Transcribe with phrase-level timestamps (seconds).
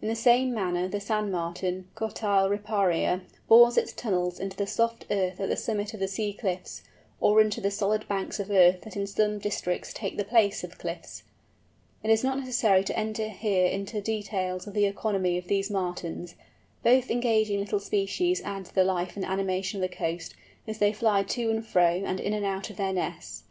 [0.00, 5.04] In the same manner the Sand Martin, Cotyle riparia, bores its tunnels into the soft
[5.10, 6.82] earth at the summit of the sea cliffs,
[7.20, 10.78] or into the solid banks of earth that in some districts take the place of
[10.78, 11.24] cliffs.
[12.02, 16.36] It is not necessary to enter here into details of the economy of these Martins.
[16.82, 20.32] Both engaging little species add to the life and animation of the coast,
[20.66, 23.44] as they fly to and fro and in and out of their nests.